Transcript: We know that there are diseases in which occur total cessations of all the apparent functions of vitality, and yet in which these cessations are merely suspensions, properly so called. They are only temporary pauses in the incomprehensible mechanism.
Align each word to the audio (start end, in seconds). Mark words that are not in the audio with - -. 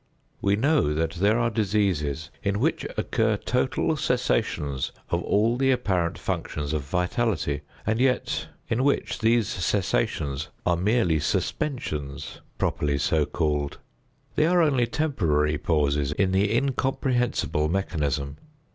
We 0.41 0.55
know 0.55 0.95
that 0.95 1.11
there 1.11 1.37
are 1.37 1.51
diseases 1.51 2.31
in 2.41 2.59
which 2.59 2.87
occur 2.97 3.37
total 3.37 3.95
cessations 3.95 4.91
of 5.11 5.21
all 5.21 5.57
the 5.57 5.69
apparent 5.69 6.17
functions 6.17 6.73
of 6.73 6.81
vitality, 6.81 7.61
and 7.85 7.99
yet 7.99 8.47
in 8.67 8.83
which 8.83 9.19
these 9.19 9.47
cessations 9.47 10.47
are 10.65 10.75
merely 10.75 11.19
suspensions, 11.19 12.41
properly 12.57 12.97
so 12.97 13.27
called. 13.27 13.77
They 14.35 14.47
are 14.47 14.63
only 14.63 14.87
temporary 14.87 15.59
pauses 15.59 16.13
in 16.13 16.31
the 16.31 16.51
incomprehensible 16.57 17.69
mechanism. 17.69 18.37